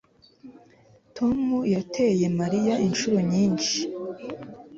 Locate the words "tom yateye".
1.17-2.27